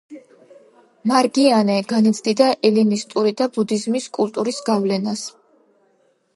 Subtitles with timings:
[1.11, 5.29] მარგიანე განიცდიდა ელინისტური და ბუდიზმის კულტურის გავლენას.